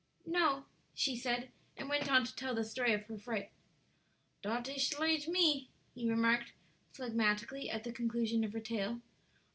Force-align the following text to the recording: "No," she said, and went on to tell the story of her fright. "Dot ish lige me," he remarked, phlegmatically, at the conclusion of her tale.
"No," 0.25 0.65
she 0.95 1.15
said, 1.15 1.51
and 1.77 1.87
went 1.87 2.11
on 2.11 2.23
to 2.25 2.35
tell 2.35 2.55
the 2.55 2.63
story 2.63 2.91
of 2.91 3.05
her 3.05 3.19
fright. 3.19 3.51
"Dot 4.41 4.67
ish 4.67 4.97
lige 4.97 5.27
me," 5.27 5.69
he 5.93 6.09
remarked, 6.09 6.53
phlegmatically, 6.91 7.69
at 7.69 7.83
the 7.83 7.91
conclusion 7.93 8.43
of 8.43 8.53
her 8.53 8.59
tale. 8.59 9.01